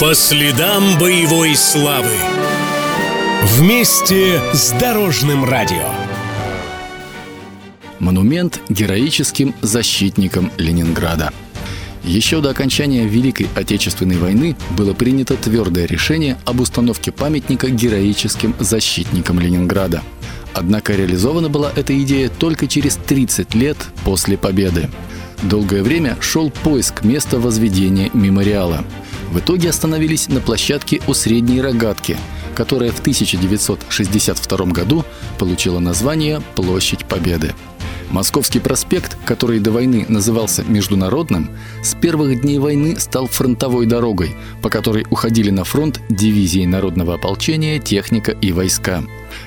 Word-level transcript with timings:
По 0.00 0.14
следам 0.14 0.96
боевой 1.00 1.56
славы. 1.56 2.14
Вместе 3.42 4.40
с 4.54 4.70
Дорожным 4.78 5.44
радио. 5.44 5.88
Монумент 7.98 8.60
героическим 8.68 9.56
защитникам 9.60 10.52
Ленинграда. 10.56 11.32
Еще 12.04 12.40
до 12.40 12.50
окончания 12.50 13.06
Великой 13.06 13.48
Отечественной 13.56 14.18
войны 14.18 14.56
было 14.76 14.94
принято 14.94 15.34
твердое 15.34 15.86
решение 15.86 16.38
об 16.44 16.60
установке 16.60 17.10
памятника 17.10 17.68
героическим 17.68 18.54
защитникам 18.60 19.40
Ленинграда. 19.40 20.04
Однако 20.54 20.94
реализована 20.94 21.48
была 21.48 21.72
эта 21.74 22.00
идея 22.04 22.28
только 22.28 22.68
через 22.68 22.94
30 22.94 23.52
лет 23.56 23.76
после 24.04 24.38
победы. 24.38 24.88
Долгое 25.42 25.82
время 25.82 26.16
шел 26.20 26.50
поиск 26.50 27.04
места 27.04 27.38
возведения 27.38 28.10
мемориала. 28.12 28.84
В 29.30 29.38
итоге 29.38 29.70
остановились 29.70 30.28
на 30.28 30.40
площадке 30.40 31.00
у 31.06 31.14
Средней 31.14 31.60
Рогатки, 31.60 32.16
которая 32.56 32.90
в 32.90 32.98
1962 33.00 34.66
году 34.66 35.04
получила 35.38 35.78
название 35.78 36.40
«Площадь 36.56 37.04
Победы». 37.04 37.54
Московский 38.10 38.58
проспект, 38.58 39.18
который 39.24 39.60
до 39.60 39.70
войны 39.70 40.06
назывался 40.08 40.64
Международным, 40.64 41.50
с 41.82 41.94
первых 41.94 42.40
дней 42.40 42.58
войны 42.58 42.98
стал 42.98 43.26
фронтовой 43.26 43.86
дорогой, 43.86 44.34
по 44.62 44.70
которой 44.70 45.06
уходили 45.10 45.50
на 45.50 45.64
фронт 45.64 46.00
дивизии 46.08 46.64
народного 46.64 47.14
ополчения, 47.14 47.78
техника 47.78 48.32
и 48.32 48.52
войска. 48.52 49.02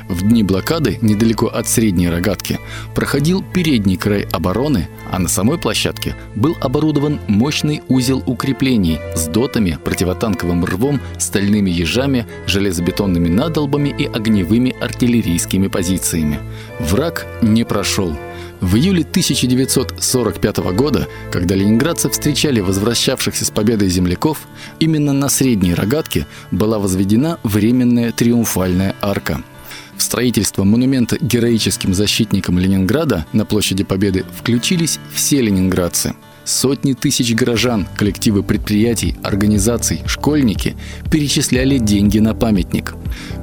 В 0.07 0.21
дни 0.27 0.43
блокады, 0.43 0.99
недалеко 1.01 1.47
от 1.47 1.67
Средней 1.67 2.09
Рогатки, 2.09 2.59
проходил 2.93 3.43
передний 3.43 3.97
край 3.97 4.27
обороны, 4.31 4.87
а 5.11 5.19
на 5.19 5.27
самой 5.27 5.57
площадке 5.57 6.15
был 6.35 6.55
оборудован 6.61 7.19
мощный 7.27 7.81
узел 7.87 8.21
укреплений 8.25 8.99
с 9.15 9.25
дотами, 9.27 9.77
противотанковым 9.83 10.65
рвом, 10.65 10.99
стальными 11.17 11.71
ежами, 11.71 12.27
железобетонными 12.45 13.27
надолбами 13.27 13.89
и 13.97 14.05
огневыми 14.05 14.75
артиллерийскими 14.79 15.67
позициями. 15.67 16.39
Враг 16.79 17.25
не 17.41 17.63
прошел. 17.63 18.15
В 18.61 18.75
июле 18.75 19.01
1945 19.01 20.57
года, 20.73 21.07
когда 21.31 21.55
ленинградцы 21.55 22.09
встречали 22.09 22.59
возвращавшихся 22.59 23.43
с 23.43 23.49
победой 23.49 23.89
земляков, 23.89 24.47
именно 24.79 25.13
на 25.13 25.29
Средней 25.29 25.73
Рогатке 25.73 26.27
была 26.51 26.79
возведена 26.79 27.39
временная 27.43 28.11
триумфальная 28.11 28.95
арка– 29.01 29.43
в 30.01 30.03
строительство 30.03 30.63
монумента 30.63 31.15
героическим 31.21 31.93
защитникам 31.93 32.57
Ленинграда 32.57 33.27
на 33.33 33.45
площади 33.45 33.83
Победы 33.83 34.25
включились 34.35 34.99
все 35.13 35.41
ленинградцы. 35.41 36.15
Сотни 36.43 36.93
тысяч 36.93 37.33
горожан, 37.35 37.87
коллективы 37.97 38.43
предприятий, 38.43 39.15
организаций, 39.23 40.01
школьники 40.05 40.75
перечисляли 41.09 41.77
деньги 41.77 42.19
на 42.19 42.33
памятник. 42.33 42.95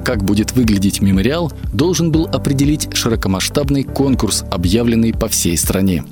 Как 0.03 0.23
будет 0.23 0.51
выглядеть 0.53 1.01
мемориал, 1.01 1.51
должен 1.73 2.11
был 2.11 2.25
определить 2.25 2.89
широкомасштабный 2.93 3.83
конкурс, 3.83 4.43
объявленный 4.51 5.13
по 5.13 5.27
всей 5.29 5.57
стране. 5.57 6.03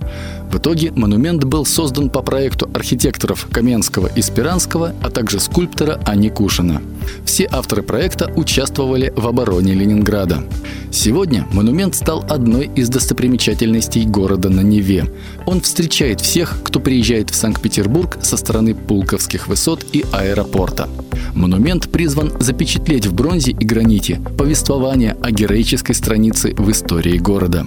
В 0.51 0.57
итоге 0.57 0.91
монумент 0.91 1.43
был 1.43 1.65
создан 1.65 2.09
по 2.09 2.21
проекту 2.21 2.69
архитекторов 2.73 3.47
Каменского 3.51 4.07
и 4.07 4.21
Спиранского, 4.21 4.93
а 5.01 5.09
также 5.09 5.39
скульптора 5.39 5.99
Ани 6.05 6.29
Кушина. 6.29 6.81
Все 7.25 7.47
авторы 7.51 7.83
проекта 7.83 8.31
участвовали 8.35 9.13
в 9.15 9.27
обороне 9.27 9.73
Ленинграда. 9.73 10.43
Сегодня 10.91 11.45
монумент 11.51 11.95
стал 11.95 12.25
одной 12.29 12.69
из 12.75 12.89
достопримечательностей 12.89 14.05
города 14.05 14.49
на 14.49 14.61
Неве. 14.61 15.05
Он 15.45 15.61
встречает 15.61 16.21
всех, 16.21 16.57
кто 16.63 16.79
приезжает 16.79 17.29
в 17.29 17.35
Санкт-Петербург 17.35 18.17
со 18.21 18.37
стороны 18.37 18.73
Пулковских 18.73 19.47
высот 19.47 19.85
и 19.91 20.05
аэропорта. 20.11 20.89
Монумент 21.33 21.89
призван 21.89 22.33
запечатлеть 22.39 23.05
в 23.05 23.13
бронзе 23.13 23.51
и 23.51 23.65
граните 23.65 24.19
повествование 24.37 25.15
о 25.21 25.29
героической 25.29 25.93
странице 25.93 26.55
в 26.57 26.71
истории 26.71 27.17
города. 27.17 27.65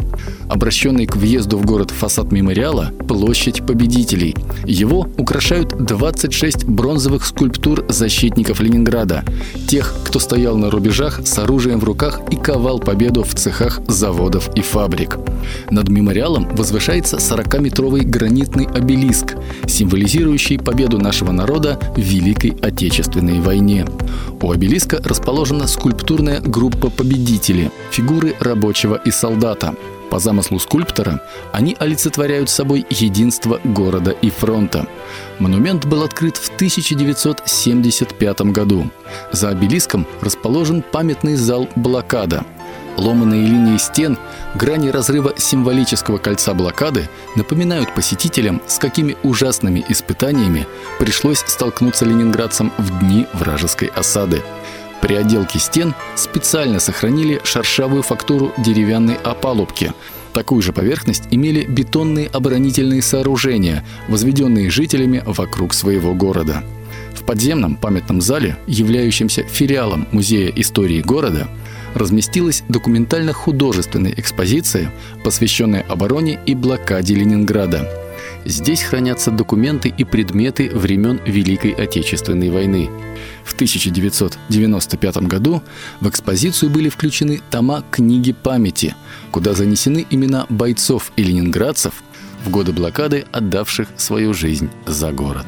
Обращенный 0.50 1.06
к 1.06 1.14
въезду 1.14 1.58
в 1.58 1.64
город 1.64 1.92
фасад 1.92 2.32
мемориала– 2.32 2.90
площадь 3.08 3.64
победителей. 3.64 4.34
Его 4.64 5.08
украшают 5.16 5.76
26 5.76 6.64
бронзовых 6.64 7.24
скульптур 7.24 7.84
защитников 7.88 8.60
Ленинграда, 8.60 9.24
тех, 9.68 9.94
кто 10.04 10.18
стоял 10.18 10.58
на 10.58 10.68
рубежах 10.68 11.20
с 11.24 11.38
оружием 11.38 11.78
в 11.78 11.84
руках 11.84 12.20
и 12.32 12.36
ковал 12.36 12.80
победу 12.80 13.22
в 13.22 13.32
цехах 13.32 13.80
заводов 13.86 14.50
и 14.56 14.60
фабрик. 14.60 15.18
Над 15.70 15.88
мемориалом 15.88 16.48
возвышается 16.56 17.18
40-метровый 17.18 18.02
гранитный 18.02 18.66
обелиск, 18.66 19.36
символизирующий 19.68 20.58
победу 20.58 20.98
нашего 20.98 21.30
народа 21.30 21.78
в 21.94 22.00
Великой 22.00 22.56
Отечественной 22.60 23.40
войне. 23.40 23.86
У 24.42 24.50
обелиска 24.50 25.00
расположена 25.04 25.68
скульптурная 25.68 26.40
группа 26.40 26.90
победителей, 26.90 27.70
фигуры 27.92 28.34
рабочего 28.40 29.00
и 29.04 29.12
солдата. 29.12 29.76
По 30.10 30.18
замыслу 30.18 30.58
скульптора 30.58 31.22
они 31.52 31.76
олицетворяют 31.78 32.50
собой 32.50 32.84
единство 32.90 33.60
города 33.62 34.10
и 34.10 34.28
фронта. 34.28 34.86
Монумент 35.38 35.86
был 35.86 36.02
открыт 36.02 36.36
в 36.36 36.52
1975 36.54 38.40
году. 38.42 38.90
За 39.30 39.50
обелиском 39.50 40.06
расположен 40.20 40.82
памятный 40.82 41.36
зал 41.36 41.68
«Блокада», 41.76 42.44
Ломаные 42.96 43.46
линии 43.46 43.78
стен, 43.78 44.18
грани 44.54 44.88
разрыва 44.90 45.32
символического 45.36 46.18
кольца 46.18 46.52
блокады 46.54 47.08
напоминают 47.34 47.94
посетителям, 47.94 48.60
с 48.66 48.78
какими 48.78 49.16
ужасными 49.22 49.82
испытаниями 49.88 50.66
пришлось 50.98 51.38
столкнуться 51.38 52.04
ленинградцам 52.04 52.72
в 52.76 52.98
дни 53.00 53.26
вражеской 53.32 53.88
осады. 53.88 54.42
При 55.00 55.14
отделке 55.14 55.58
стен 55.58 55.94
специально 56.14 56.78
сохранили 56.78 57.40
шершавую 57.44 58.02
фактуру 58.02 58.52
деревянной 58.58 59.14
опалубки. 59.14 59.92
Такую 60.32 60.62
же 60.62 60.72
поверхность 60.72 61.24
имели 61.30 61.64
бетонные 61.64 62.28
оборонительные 62.28 63.02
сооружения, 63.02 63.84
возведенные 64.08 64.70
жителями 64.70 65.22
вокруг 65.26 65.74
своего 65.74 66.14
города. 66.14 66.62
В 67.14 67.24
подземном 67.24 67.76
памятном 67.76 68.20
зале, 68.20 68.56
являющемся 68.66 69.42
филиалом 69.42 70.06
Музея 70.12 70.52
истории 70.54 71.00
города, 71.00 71.48
разместилась 71.94 72.62
документально-художественная 72.68 74.14
экспозиция, 74.16 74.92
посвященная 75.24 75.84
обороне 75.88 76.38
и 76.46 76.54
блокаде 76.54 77.14
Ленинграда. 77.14 77.88
Здесь 78.44 78.82
хранятся 78.82 79.30
документы 79.30 79.92
и 79.96 80.04
предметы 80.04 80.70
времен 80.70 81.20
Великой 81.26 81.72
Отечественной 81.72 82.50
войны. 82.50 82.88
В 83.44 83.54
1995 83.54 85.16
году 85.18 85.62
в 86.00 86.08
экспозицию 86.08 86.70
были 86.70 86.88
включены 86.88 87.40
тома 87.50 87.84
книги 87.90 88.32
памяти, 88.32 88.94
куда 89.30 89.54
занесены 89.54 90.06
имена 90.10 90.46
бойцов 90.48 91.12
и 91.16 91.22
ленинградцев 91.22 92.02
в 92.44 92.50
годы 92.50 92.72
блокады, 92.72 93.26
отдавших 93.32 93.88
свою 93.96 94.32
жизнь 94.32 94.70
за 94.86 95.12
город. 95.12 95.46